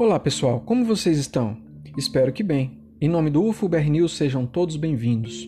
Olá 0.00 0.18
pessoal, 0.18 0.60
como 0.60 0.82
vocês 0.82 1.18
estão? 1.18 1.58
Espero 1.94 2.32
que 2.32 2.42
bem. 2.42 2.78
Em 2.98 3.06
nome 3.06 3.28
do 3.28 3.44
UFUBR 3.44 3.90
News, 3.90 4.16
sejam 4.16 4.46
todos 4.46 4.76
bem-vindos. 4.76 5.46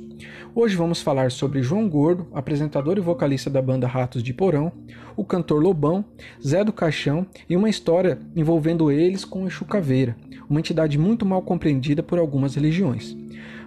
Hoje 0.55 0.77
vamos 0.77 1.01
falar 1.01 1.31
sobre 1.31 1.63
João 1.63 1.89
Gordo, 1.89 2.29
apresentador 2.35 2.99
e 2.99 3.01
vocalista 3.01 3.49
da 3.49 3.63
banda 3.63 3.87
Ratos 3.87 4.23
de 4.23 4.35
Porão, 4.35 4.71
o 5.17 5.25
cantor 5.25 5.63
Lobão, 5.63 6.05
Zé 6.47 6.63
do 6.63 6.71
Caixão 6.71 7.27
e 7.49 7.57
uma 7.57 7.71
história 7.71 8.19
envolvendo 8.37 8.93
eles 8.93 9.25
com 9.25 9.47
Exu 9.47 9.65
Caveira, 9.65 10.15
uma 10.51 10.61
entidade 10.61 10.99
muito 10.99 11.25
mal 11.25 11.41
compreendida 11.41 12.03
por 12.03 12.19
algumas 12.19 12.55
religiões. 12.55 13.17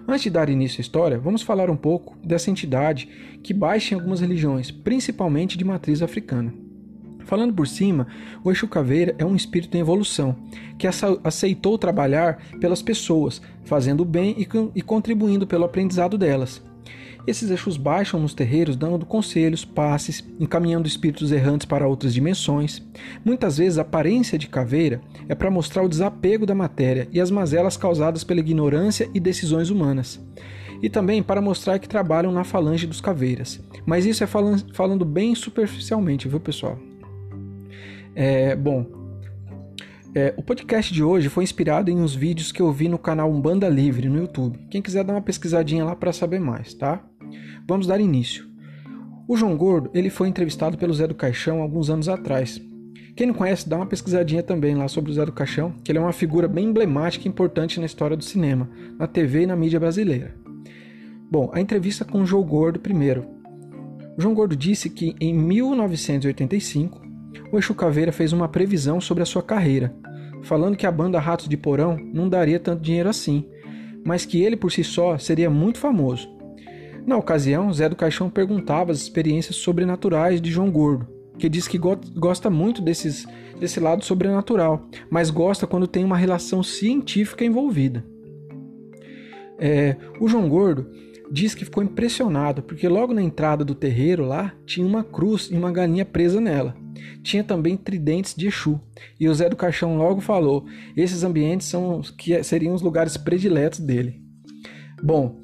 Antes 0.06 0.22
de 0.22 0.30
dar 0.30 0.48
início 0.48 0.78
à 0.78 0.82
história, 0.82 1.18
vamos 1.18 1.42
falar 1.42 1.68
um 1.68 1.76
pouco 1.76 2.16
dessa 2.24 2.48
entidade 2.48 3.08
que 3.42 3.52
baixa 3.52 3.92
em 3.92 3.98
algumas 3.98 4.20
religiões, 4.20 4.70
principalmente 4.70 5.58
de 5.58 5.64
matriz 5.64 6.00
africana. 6.00 6.54
Falando 7.26 7.52
por 7.52 7.66
cima, 7.66 8.06
o 8.42 8.52
Exu 8.52 8.68
Caveira 8.68 9.14
é 9.18 9.24
um 9.24 9.34
espírito 9.34 9.76
em 9.76 9.80
evolução, 9.80 10.36
que 10.78 10.86
aceitou 11.24 11.76
trabalhar 11.76 12.38
pelas 12.60 12.80
pessoas, 12.80 13.42
fazendo 13.64 14.02
o 14.02 14.04
bem 14.04 14.36
e 14.74 14.80
contribuindo 14.80 15.44
pelo 15.44 15.64
aprendizado 15.64 16.16
delas. 16.16 16.62
Esses 17.26 17.50
Exus 17.50 17.76
baixam 17.76 18.20
nos 18.20 18.32
terreiros 18.32 18.76
dando 18.76 19.04
conselhos, 19.04 19.64
passes, 19.64 20.24
encaminhando 20.38 20.86
espíritos 20.86 21.32
errantes 21.32 21.66
para 21.66 21.88
outras 21.88 22.14
dimensões. 22.14 22.80
Muitas 23.24 23.58
vezes 23.58 23.78
a 23.78 23.82
aparência 23.82 24.38
de 24.38 24.46
caveira 24.46 25.00
é 25.28 25.34
para 25.34 25.50
mostrar 25.50 25.82
o 25.82 25.88
desapego 25.88 26.46
da 26.46 26.54
matéria 26.54 27.08
e 27.10 27.20
as 27.20 27.28
mazelas 27.28 27.76
causadas 27.76 28.22
pela 28.22 28.38
ignorância 28.38 29.10
e 29.12 29.18
decisões 29.18 29.68
humanas. 29.68 30.24
E 30.80 30.88
também 30.88 31.20
para 31.20 31.42
mostrar 31.42 31.80
que 31.80 31.88
trabalham 31.88 32.30
na 32.30 32.44
falange 32.44 32.86
dos 32.86 33.00
caveiras. 33.00 33.60
Mas 33.84 34.06
isso 34.06 34.22
é 34.22 34.28
falando 34.28 35.04
bem 35.04 35.34
superficialmente, 35.34 36.28
viu 36.28 36.38
pessoal? 36.38 36.78
É, 38.14 38.56
bom, 38.56 38.86
é, 40.14 40.32
o 40.34 40.42
podcast 40.42 40.94
de 40.94 41.04
hoje 41.04 41.28
foi 41.28 41.44
inspirado 41.44 41.90
em 41.90 42.00
uns 42.00 42.14
vídeos 42.14 42.50
que 42.50 42.62
eu 42.62 42.72
vi 42.72 42.88
no 42.88 42.98
canal 42.98 43.30
Umbanda 43.30 43.68
Livre 43.68 44.08
no 44.08 44.18
YouTube. 44.18 44.58
Quem 44.70 44.80
quiser 44.80 45.04
dar 45.04 45.12
uma 45.12 45.20
pesquisadinha 45.20 45.84
lá 45.84 45.94
para 45.94 46.10
saber 46.10 46.40
mais, 46.40 46.72
tá? 46.72 47.04
Vamos 47.68 47.86
dar 47.86 48.00
início. 48.00 48.48
O 49.28 49.36
João 49.36 49.56
Gordo 49.56 49.90
ele 49.92 50.08
foi 50.08 50.28
entrevistado 50.28 50.78
pelo 50.78 50.94
Zé 50.94 51.06
do 51.06 51.14
Caixão 51.14 51.60
alguns 51.60 51.90
anos 51.90 52.08
atrás. 52.08 52.58
Quem 53.14 53.26
não 53.26 53.34
conhece, 53.34 53.68
dá 53.68 53.76
uma 53.76 53.86
pesquisadinha 53.86 54.42
também 54.42 54.74
lá 54.74 54.88
sobre 54.88 55.10
o 55.10 55.14
Zé 55.14 55.26
do 55.26 55.32
Caixão, 55.32 55.74
que 55.84 55.92
ele 55.92 55.98
é 55.98 56.00
uma 56.02 56.12
figura 56.12 56.48
bem 56.48 56.66
emblemática 56.66 57.26
e 57.26 57.30
importante 57.30 57.78
na 57.78 57.86
história 57.86 58.16
do 58.16 58.24
cinema, 58.24 58.70
na 58.98 59.06
TV 59.06 59.42
e 59.42 59.46
na 59.46 59.56
mídia 59.56 59.78
brasileira. 59.78 60.34
Bom, 61.30 61.50
a 61.52 61.60
entrevista 61.60 62.04
com 62.04 62.22
o 62.22 62.26
João 62.26 62.42
Gordo 62.42 62.80
primeiro. 62.80 63.26
O 64.16 64.22
João 64.22 64.34
Gordo 64.34 64.56
disse 64.56 64.88
que 64.88 65.14
em 65.20 65.34
1985 65.34 67.05
o 67.50 67.58
Exu 67.58 67.74
Caveira 67.74 68.12
fez 68.12 68.32
uma 68.32 68.48
previsão 68.48 69.00
sobre 69.00 69.22
a 69.22 69.26
sua 69.26 69.42
carreira, 69.42 69.94
falando 70.42 70.76
que 70.76 70.86
a 70.86 70.92
banda 70.92 71.18
Ratos 71.18 71.48
de 71.48 71.56
Porão 71.56 71.98
não 72.12 72.28
daria 72.28 72.60
tanto 72.60 72.82
dinheiro 72.82 73.08
assim, 73.08 73.46
mas 74.04 74.24
que 74.24 74.42
ele 74.42 74.56
por 74.56 74.70
si 74.70 74.84
só 74.84 75.18
seria 75.18 75.50
muito 75.50 75.78
famoso. 75.78 76.28
Na 77.06 77.16
ocasião, 77.16 77.72
Zé 77.72 77.88
do 77.88 77.96
Caixão 77.96 78.28
perguntava 78.28 78.90
as 78.90 78.98
experiências 78.98 79.56
sobrenaturais 79.56 80.40
de 80.40 80.50
João 80.50 80.70
Gordo, 80.70 81.06
que 81.38 81.48
diz 81.48 81.68
que 81.68 81.78
gosta 81.78 82.50
muito 82.50 82.82
desses, 82.82 83.26
desse 83.60 83.78
lado 83.78 84.04
sobrenatural, 84.04 84.86
mas 85.10 85.30
gosta 85.30 85.66
quando 85.66 85.86
tem 85.86 86.04
uma 86.04 86.16
relação 86.16 86.62
científica 86.62 87.44
envolvida. 87.44 88.04
É, 89.58 89.96
o 90.20 90.28
João 90.28 90.48
Gordo 90.48 90.90
diz 91.30 91.54
que 91.54 91.64
ficou 91.64 91.82
impressionado 91.82 92.62
porque 92.62 92.88
logo 92.88 93.14
na 93.14 93.22
entrada 93.22 93.64
do 93.64 93.74
terreiro 93.74 94.24
lá 94.24 94.52
tinha 94.64 94.86
uma 94.86 95.02
cruz 95.02 95.48
e 95.50 95.56
uma 95.56 95.72
galinha 95.72 96.04
presa 96.04 96.40
nela. 96.40 96.74
Tinha 97.22 97.44
também 97.44 97.76
tridentes 97.76 98.34
de 98.34 98.46
Exu. 98.46 98.80
E 99.18 99.28
o 99.28 99.34
Zé 99.34 99.48
do 99.48 99.56
Caixão 99.56 99.96
logo 99.96 100.20
falou: 100.20 100.66
esses 100.96 101.22
ambientes 101.22 101.66
são 101.66 102.00
que 102.16 102.42
seriam 102.42 102.74
os 102.74 102.82
lugares 102.82 103.16
prediletos 103.16 103.80
dele. 103.80 104.22
Bom, 105.02 105.42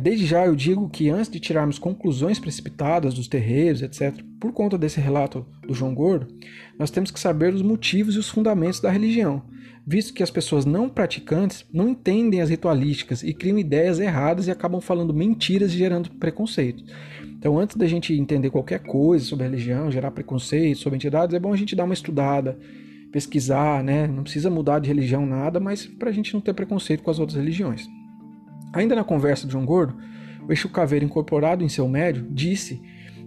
desde 0.00 0.26
já 0.26 0.44
eu 0.44 0.56
digo 0.56 0.88
que 0.88 1.08
antes 1.08 1.30
de 1.30 1.38
tirarmos 1.38 1.78
conclusões 1.78 2.38
precipitadas 2.38 3.14
dos 3.14 3.28
terreiros, 3.28 3.82
etc., 3.82 4.14
por 4.40 4.52
conta 4.52 4.76
desse 4.76 5.00
relato 5.00 5.46
do 5.66 5.74
João 5.74 5.94
Gordo, 5.94 6.26
nós 6.78 6.90
temos 6.90 7.10
que 7.10 7.20
saber 7.20 7.54
os 7.54 7.62
motivos 7.62 8.16
e 8.16 8.18
os 8.18 8.28
fundamentos 8.28 8.80
da 8.80 8.90
religião, 8.90 9.42
visto 9.86 10.12
que 10.12 10.22
as 10.22 10.30
pessoas 10.30 10.64
não 10.64 10.88
praticantes 10.88 11.64
não 11.72 11.88
entendem 11.88 12.40
as 12.40 12.50
ritualísticas 12.50 13.22
e 13.22 13.32
criam 13.32 13.58
ideias 13.58 14.00
erradas 14.00 14.46
e 14.46 14.50
acabam 14.50 14.80
falando 14.80 15.14
mentiras 15.14 15.72
e 15.72 15.78
gerando 15.78 16.10
preconceito. 16.10 16.82
Então, 17.38 17.56
antes 17.56 17.76
da 17.76 17.86
gente 17.86 18.12
entender 18.12 18.50
qualquer 18.50 18.80
coisa 18.80 19.24
sobre 19.24 19.44
religião, 19.44 19.92
gerar 19.92 20.10
preconceito 20.10 20.78
sobre 20.78 20.96
entidades, 20.96 21.34
é 21.34 21.38
bom 21.38 21.52
a 21.52 21.56
gente 21.56 21.76
dar 21.76 21.84
uma 21.84 21.94
estudada, 21.94 22.58
pesquisar, 23.12 23.82
né? 23.84 24.08
Não 24.08 24.24
precisa 24.24 24.50
mudar 24.50 24.80
de 24.80 24.88
religião 24.88 25.24
nada, 25.24 25.60
mas 25.60 25.86
para 25.86 26.10
a 26.10 26.12
gente 26.12 26.34
não 26.34 26.40
ter 26.40 26.52
preconceito 26.52 27.02
com 27.02 27.10
as 27.10 27.20
outras 27.20 27.38
religiões. 27.38 27.88
Ainda 28.72 28.94
na 28.94 29.04
conversa 29.04 29.46
de 29.46 29.52
João 29.52 29.64
Gordo, 29.64 29.96
o 30.46 30.52
Exu 30.52 30.68
Caveira, 30.68 31.04
incorporado 31.04 31.64
em 31.64 31.68
seu 31.68 31.88
médio, 31.88 32.26
disse 32.30 32.80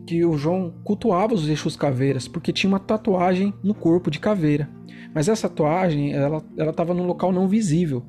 que 0.05 0.25
o 0.25 0.37
João 0.37 0.73
cultuava 0.83 1.33
os 1.33 1.47
Exus 1.47 1.75
Caveiras 1.75 2.27
porque 2.27 2.51
tinha 2.51 2.69
uma 2.69 2.79
tatuagem 2.79 3.53
no 3.63 3.73
corpo 3.73 4.09
de 4.09 4.19
caveira. 4.19 4.69
Mas 5.13 5.27
essa 5.27 5.47
tatuagem, 5.47 6.13
ela 6.13 6.43
estava 6.57 6.93
num 6.93 7.05
local 7.05 7.31
não 7.31 7.47
visível. 7.47 8.05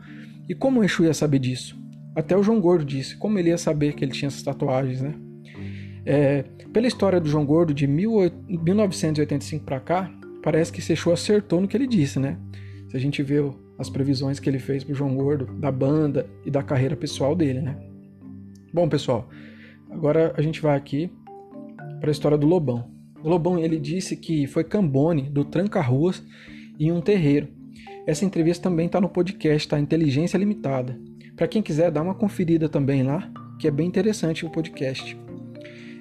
E 0.48 0.54
como 0.54 0.80
o 0.80 0.84
Exu 0.84 1.04
ia 1.04 1.14
saber 1.14 1.38
disso? 1.38 1.80
Até 2.14 2.36
o 2.36 2.42
João 2.42 2.60
Gordo 2.60 2.84
disse, 2.84 3.16
como 3.16 3.38
ele 3.38 3.48
ia 3.48 3.58
saber 3.58 3.94
que 3.94 4.04
ele 4.04 4.12
tinha 4.12 4.28
essas 4.28 4.42
tatuagens, 4.42 5.00
né? 5.00 5.14
É, 6.04 6.42
pela 6.72 6.86
história 6.86 7.20
do 7.20 7.28
João 7.28 7.44
Gordo 7.44 7.72
de 7.72 7.86
1985 7.86 9.64
para 9.64 9.80
cá, 9.80 10.10
parece 10.42 10.72
que 10.72 10.82
Seixu 10.82 11.12
acertou 11.12 11.60
no 11.60 11.68
que 11.68 11.76
ele 11.76 11.86
disse, 11.86 12.18
né? 12.18 12.38
Se 12.90 12.96
a 12.96 13.00
gente 13.00 13.22
vê 13.22 13.40
as 13.82 13.90
previsões 13.90 14.40
que 14.40 14.48
ele 14.48 14.58
fez 14.58 14.82
pro 14.82 14.94
João 14.94 15.14
Gordo, 15.14 15.46
da 15.58 15.70
banda 15.70 16.26
e 16.46 16.50
da 16.50 16.62
carreira 16.62 16.96
pessoal 16.96 17.34
dele, 17.34 17.60
né? 17.60 17.76
Bom, 18.72 18.88
pessoal, 18.88 19.28
agora 19.90 20.32
a 20.36 20.40
gente 20.40 20.62
vai 20.62 20.76
aqui 20.76 21.10
para 22.00 22.08
a 22.08 22.12
história 22.12 22.38
do 22.38 22.46
Lobão. 22.46 22.90
O 23.22 23.28
Lobão 23.28 23.58
ele 23.58 23.78
disse 23.78 24.16
que 24.16 24.46
foi 24.46 24.64
Cambone 24.64 25.28
do 25.28 25.44
Tranca-Ruas 25.44 26.24
em 26.80 26.90
um 26.90 27.00
terreiro. 27.00 27.48
Essa 28.06 28.24
entrevista 28.24 28.68
também 28.68 28.86
está 28.86 29.00
no 29.00 29.08
podcast, 29.08 29.68
tá? 29.68 29.78
Inteligência 29.78 30.38
Limitada. 30.38 30.98
Para 31.36 31.46
quem 31.46 31.62
quiser 31.62 31.90
dar 31.90 32.02
uma 32.02 32.14
conferida 32.14 32.68
também 32.68 33.02
lá, 33.02 33.30
que 33.58 33.68
é 33.68 33.70
bem 33.70 33.86
interessante 33.86 34.44
o 34.44 34.50
podcast. 34.50 35.16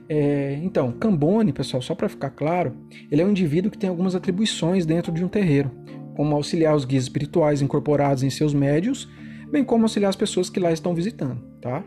É, 0.10 0.60
então, 0.64 0.92
Cambone, 0.92 1.54
pessoal, 1.54 1.82
só 1.82 1.96
para 1.96 2.10
ficar 2.10 2.32
claro, 2.32 2.76
ele 3.10 3.22
é 3.22 3.26
um 3.26 3.30
indivíduo 3.30 3.72
que 3.72 3.78
tem 3.78 3.90
algumas 3.90 4.16
atribuições 4.16 4.86
dentro 4.86 5.12
de 5.12 5.24
um 5.24 5.28
terreiro, 5.28 5.72
como 6.16 6.36
auxiliar 6.36 6.76
os 6.76 6.86
guias 6.86 7.04
espirituais 7.04 7.62
incorporados 7.62 8.24
em 8.24 8.30
seus 8.30 8.54
médios, 8.54 9.10
bem 9.52 9.64
como 9.64 9.86
auxiliar 9.86 10.10
as 10.10 10.16
pessoas 10.16 10.50
que 10.50 10.60
lá 10.60 10.72
estão 10.72 10.94
visitando, 10.94 11.42
tá? 11.62 11.84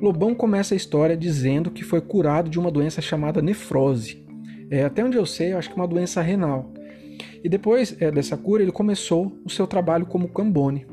Lobão 0.00 0.34
começa 0.34 0.74
a 0.74 0.76
história 0.76 1.16
dizendo 1.16 1.70
que 1.70 1.84
foi 1.84 2.00
curado 2.00 2.48
de 2.48 2.58
uma 2.58 2.70
doença 2.70 3.02
chamada 3.02 3.42
nefrose. 3.42 4.24
É, 4.70 4.84
até 4.84 5.04
onde 5.04 5.16
eu 5.16 5.26
sei, 5.26 5.52
eu 5.52 5.58
acho 5.58 5.68
que 5.68 5.74
é 5.74 5.82
uma 5.82 5.88
doença 5.88 6.22
renal. 6.22 6.72
E 7.44 7.48
depois 7.48 7.94
é, 8.00 8.10
dessa 8.10 8.36
cura, 8.36 8.62
ele 8.62 8.72
começou 8.72 9.38
o 9.44 9.50
seu 9.50 9.66
trabalho 9.66 10.06
como 10.06 10.28
cambone. 10.28 10.86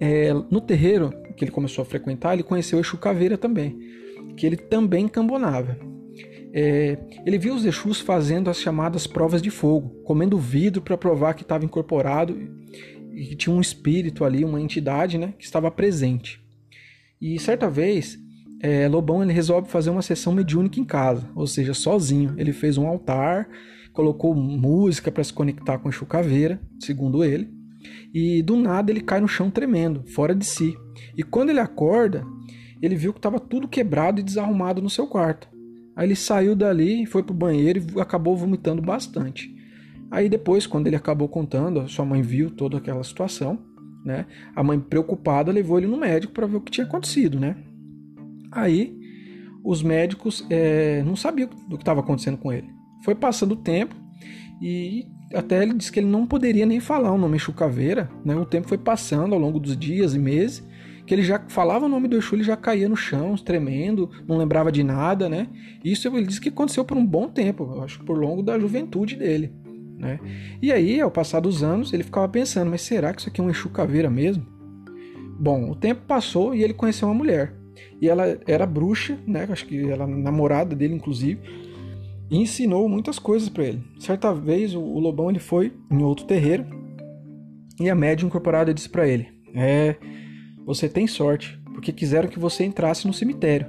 É, 0.00 0.32
no 0.32 0.60
terreiro 0.60 1.12
que 1.36 1.44
ele 1.44 1.50
começou 1.50 1.82
a 1.82 1.84
frequentar, 1.84 2.32
ele 2.32 2.42
conheceu 2.42 2.80
Exu 2.80 2.96
Caveira 2.96 3.36
também 3.36 3.78
que 4.36 4.46
ele 4.46 4.56
também 4.56 5.08
cambonava. 5.08 5.78
É, 6.58 6.96
ele 7.26 7.36
viu 7.36 7.54
os 7.54 7.66
Exus 7.66 8.00
fazendo 8.00 8.48
as 8.48 8.58
chamadas 8.58 9.06
provas 9.06 9.42
de 9.42 9.50
fogo, 9.50 10.02
comendo 10.04 10.38
vidro 10.38 10.80
para 10.80 10.96
provar 10.96 11.34
que 11.34 11.42
estava 11.42 11.66
incorporado 11.66 12.34
e 13.12 13.26
que 13.26 13.36
tinha 13.36 13.54
um 13.54 13.60
espírito 13.60 14.24
ali, 14.24 14.42
uma 14.42 14.58
entidade 14.58 15.18
né, 15.18 15.34
que 15.38 15.44
estava 15.44 15.70
presente. 15.70 16.42
E 17.20 17.38
certa 17.38 17.68
vez, 17.68 18.18
é, 18.62 18.88
Lobão 18.88 19.22
ele 19.22 19.34
resolve 19.34 19.68
fazer 19.68 19.90
uma 19.90 20.00
sessão 20.00 20.32
mediúnica 20.32 20.80
em 20.80 20.84
casa, 20.84 21.28
ou 21.34 21.46
seja, 21.46 21.74
sozinho. 21.74 22.34
Ele 22.38 22.54
fez 22.54 22.78
um 22.78 22.86
altar, 22.86 23.50
colocou 23.92 24.34
música 24.34 25.12
para 25.12 25.24
se 25.24 25.34
conectar 25.34 25.76
com 25.76 25.90
a 25.90 25.92
chucaveira, 25.92 26.58
segundo 26.80 27.22
ele, 27.22 27.50
e 28.14 28.42
do 28.42 28.56
nada 28.56 28.90
ele 28.90 29.02
cai 29.02 29.20
no 29.20 29.28
chão 29.28 29.50
tremendo, 29.50 30.04
fora 30.06 30.34
de 30.34 30.46
si. 30.46 30.74
E 31.14 31.22
quando 31.22 31.50
ele 31.50 31.60
acorda, 31.60 32.24
ele 32.80 32.96
viu 32.96 33.12
que 33.12 33.18
estava 33.18 33.38
tudo 33.38 33.68
quebrado 33.68 34.20
e 34.20 34.24
desarrumado 34.24 34.80
no 34.80 34.88
seu 34.88 35.06
quarto. 35.06 35.54
Aí 35.96 36.06
ele 36.06 36.14
saiu 36.14 36.54
dali, 36.54 37.06
foi 37.06 37.22
pro 37.22 37.32
banheiro 37.32 37.82
e 37.96 38.00
acabou 38.00 38.36
vomitando 38.36 38.82
bastante. 38.82 39.50
Aí 40.10 40.28
depois, 40.28 40.66
quando 40.66 40.86
ele 40.86 40.94
acabou 40.94 41.26
contando, 41.26 41.88
sua 41.88 42.04
mãe 42.04 42.20
viu 42.20 42.50
toda 42.50 42.76
aquela 42.76 43.02
situação, 43.02 43.58
né? 44.04 44.26
A 44.54 44.62
mãe 44.62 44.78
preocupada 44.78 45.50
levou 45.50 45.78
ele 45.78 45.86
no 45.86 45.96
médico 45.96 46.34
para 46.34 46.46
ver 46.46 46.56
o 46.56 46.60
que 46.60 46.70
tinha 46.70 46.86
acontecido, 46.86 47.40
né? 47.40 47.56
Aí 48.52 48.94
os 49.64 49.82
médicos 49.82 50.46
é, 50.50 51.02
não 51.02 51.16
sabiam 51.16 51.48
do 51.68 51.76
que 51.76 51.82
estava 51.82 52.00
acontecendo 52.00 52.36
com 52.36 52.52
ele. 52.52 52.68
Foi 53.02 53.14
passando 53.14 53.52
o 53.52 53.56
tempo 53.56 53.96
e 54.62 55.06
até 55.34 55.62
ele 55.62 55.74
disse 55.74 55.90
que 55.90 55.98
ele 55.98 56.06
não 56.06 56.26
poderia 56.26 56.64
nem 56.64 56.78
falar 56.78 57.10
o 57.10 57.18
nome 57.18 57.38
Chucaveira, 57.38 58.08
né? 58.24 58.36
O 58.36 58.44
tempo 58.44 58.68
foi 58.68 58.78
passando 58.78 59.34
ao 59.34 59.40
longo 59.40 59.58
dos 59.58 59.76
dias 59.76 60.14
e 60.14 60.18
meses 60.18 60.62
que 61.06 61.14
ele 61.14 61.22
já 61.22 61.40
falava 61.48 61.86
o 61.86 61.88
nome 61.88 62.08
do 62.08 62.16
Exu, 62.16 62.34
ele 62.34 62.42
já 62.42 62.56
caía 62.56 62.88
no 62.88 62.96
chão, 62.96 63.36
tremendo, 63.36 64.10
não 64.26 64.36
lembrava 64.36 64.72
de 64.72 64.82
nada, 64.82 65.28
né? 65.28 65.48
Isso 65.84 66.08
ele 66.08 66.26
disse 66.26 66.40
que 66.40 66.48
aconteceu 66.48 66.84
por 66.84 66.96
um 66.96 67.06
bom 67.06 67.28
tempo, 67.28 67.70
eu 67.74 67.82
acho 67.82 68.00
que 68.00 68.04
por 68.04 68.18
longo 68.18 68.42
da 68.42 68.58
juventude 68.58 69.16
dele, 69.16 69.52
né? 69.98 70.18
E 70.60 70.72
aí, 70.72 71.00
ao 71.00 71.10
passar 71.10 71.40
dos 71.40 71.62
anos, 71.62 71.92
ele 71.92 72.02
ficava 72.02 72.28
pensando, 72.28 72.70
mas 72.70 72.82
será 72.82 73.14
que 73.14 73.20
isso 73.20 73.28
aqui 73.28 73.40
é 73.40 73.44
um 73.44 73.50
Exu 73.50 73.70
caveira 73.70 74.10
mesmo? 74.10 74.44
Bom, 75.38 75.70
o 75.70 75.74
tempo 75.74 76.02
passou 76.06 76.54
e 76.54 76.62
ele 76.62 76.74
conheceu 76.74 77.08
uma 77.08 77.14
mulher. 77.14 77.54
E 78.00 78.08
ela 78.08 78.38
era 78.46 78.66
bruxa, 78.66 79.18
né? 79.26 79.46
Acho 79.50 79.66
que 79.66 79.88
ela 79.88 80.06
namorada 80.06 80.74
dele, 80.74 80.94
inclusive, 80.94 81.40
e 82.30 82.38
ensinou 82.38 82.88
muitas 82.88 83.18
coisas 83.18 83.48
para 83.48 83.64
ele. 83.64 83.82
Certa 83.98 84.32
vez 84.34 84.74
o, 84.74 84.80
Lobão 84.80 85.30
ele 85.30 85.38
foi 85.38 85.72
em 85.90 86.02
outro 86.02 86.26
terreiro 86.26 86.66
e 87.80 87.88
a 87.88 87.94
médium 87.94 88.28
incorporada 88.28 88.72
disse 88.72 88.88
para 88.88 89.06
ele: 89.06 89.28
"É, 89.54 89.96
você 90.66 90.88
tem 90.88 91.06
sorte, 91.06 91.58
porque 91.72 91.92
quiseram 91.92 92.28
que 92.28 92.38
você 92.38 92.64
entrasse 92.64 93.06
no 93.06 93.14
cemitério, 93.14 93.68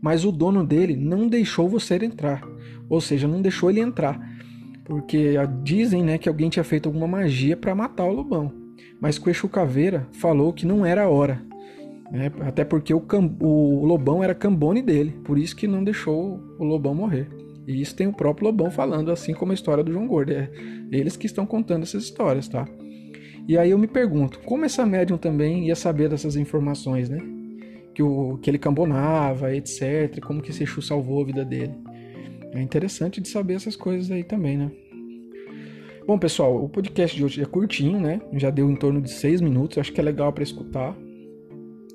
mas 0.00 0.24
o 0.24 0.30
dono 0.30 0.64
dele 0.64 0.94
não 0.94 1.26
deixou 1.26 1.68
você 1.68 1.96
entrar, 1.96 2.42
ou 2.88 3.00
seja, 3.00 3.26
não 3.26 3.42
deixou 3.42 3.68
ele 3.68 3.80
entrar, 3.80 4.18
porque 4.84 5.34
dizem, 5.64 6.04
né, 6.04 6.16
que 6.16 6.28
alguém 6.28 6.48
tinha 6.48 6.62
feito 6.62 6.88
alguma 6.88 7.08
magia 7.08 7.56
para 7.56 7.74
matar 7.74 8.04
o 8.04 8.12
Lobão, 8.12 8.52
mas 9.00 9.18
o 9.18 9.28
Exu 9.28 9.48
Caveira 9.48 10.06
falou 10.12 10.52
que 10.52 10.64
não 10.64 10.86
era 10.86 11.02
a 11.02 11.08
hora." 11.08 11.44
Né, 12.08 12.30
até 12.42 12.64
porque 12.64 12.94
o, 12.94 13.04
o 13.40 13.84
Lobão 13.84 14.22
era 14.22 14.32
cambone 14.32 14.80
dele, 14.80 15.18
por 15.24 15.36
isso 15.36 15.56
que 15.56 15.66
não 15.66 15.82
deixou 15.82 16.40
o 16.56 16.64
Lobão 16.64 16.94
morrer. 16.94 17.28
E 17.66 17.80
isso 17.80 17.96
tem 17.96 18.06
o 18.06 18.12
próprio 18.12 18.46
Lobão 18.46 18.70
falando, 18.70 19.10
assim 19.10 19.34
como 19.34 19.50
a 19.50 19.54
história 19.54 19.82
do 19.82 19.92
João 19.92 20.06
Gordo. 20.06 20.30
É 20.30 20.48
eles 20.92 21.16
que 21.16 21.26
estão 21.26 21.44
contando 21.44 21.82
essas 21.82 22.04
histórias, 22.04 22.46
tá? 22.46 22.64
E 23.48 23.56
aí 23.56 23.70
eu 23.70 23.78
me 23.78 23.86
pergunto, 23.86 24.40
como 24.40 24.64
essa 24.64 24.84
médium 24.84 25.16
também 25.16 25.68
ia 25.68 25.76
saber 25.76 26.08
dessas 26.08 26.36
informações, 26.36 27.08
né? 27.08 27.20
Que, 27.94 28.02
o, 28.02 28.38
que 28.38 28.50
ele 28.50 28.58
cambonava, 28.58 29.54
etc. 29.54 30.20
Como 30.20 30.42
que 30.42 30.50
esse 30.50 30.64
Exu 30.64 30.82
salvou 30.82 31.22
a 31.22 31.26
vida 31.26 31.44
dele. 31.44 31.74
É 32.52 32.60
interessante 32.60 33.20
de 33.20 33.28
saber 33.28 33.54
essas 33.54 33.76
coisas 33.76 34.10
aí 34.10 34.24
também, 34.24 34.56
né? 34.58 34.70
Bom, 36.06 36.18
pessoal, 36.18 36.62
o 36.62 36.68
podcast 36.68 37.16
de 37.16 37.24
hoje 37.24 37.42
é 37.42 37.44
curtinho, 37.44 38.00
né? 38.00 38.20
Já 38.34 38.50
deu 38.50 38.70
em 38.70 38.76
torno 38.76 39.00
de 39.00 39.10
seis 39.10 39.40
minutos. 39.40 39.78
Acho 39.78 39.92
que 39.92 40.00
é 40.00 40.04
legal 40.04 40.32
para 40.32 40.42
escutar. 40.42 40.96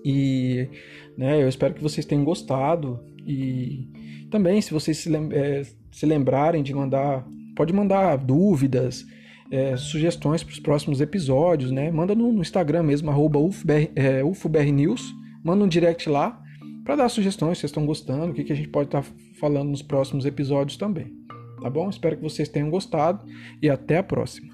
E 0.04 0.68
né, 1.18 1.42
eu 1.42 1.48
espero 1.48 1.74
que 1.74 1.84
vocês 1.84 2.06
tenham 2.06 2.24
gostado. 2.24 3.00
E 3.26 3.88
também, 4.30 4.62
se 4.62 4.74
vocês 4.74 4.98
se, 4.98 5.10
lem 5.10 5.30
é, 5.32 5.64
se 5.92 6.06
lembrarem 6.06 6.64
de 6.64 6.74
mandar, 6.74 7.26
pode 7.56 7.74
mandar 7.74 8.18
dúvidas, 8.18 9.06
é, 9.52 9.76
sugestões 9.76 10.44
para 10.44 10.54
os 10.54 10.60
próximos 10.60 11.02
episódios, 11.02 11.70
né? 11.72 11.92
Manda 11.92 12.16
no, 12.16 12.32
no 12.32 12.42
Instagram 12.42 12.84
mesmo, 12.84 13.12
arroba 13.12 13.38
UFBR, 13.38 13.92
é, 13.96 14.24
manda 15.44 15.64
um 15.64 15.68
direct 15.68 16.10
lá 16.10 16.42
para 16.84 16.96
dar 16.96 17.10
sugestões, 17.10 17.58
se 17.58 17.62
vocês 17.62 17.70
estão 17.70 17.86
gostando, 17.86 18.32
o 18.32 18.34
que, 18.34 18.44
que 18.44 18.54
a 18.54 18.56
gente 18.56 18.70
pode 18.70 18.88
estar 18.88 19.04
tá 19.04 19.10
falando 19.40 19.70
nos 19.70 19.82
próximos 19.82 20.26
episódios 20.26 20.78
também. 20.78 21.14
Tá 21.62 21.70
bom? 21.70 21.90
Espero 21.90 22.18
que 22.18 22.24
vocês 22.24 22.50
tenham 22.50 22.70
gostado 22.70 23.24
e 23.62 23.70
até 23.70 23.98
a 23.98 24.04
próxima. 24.04 24.51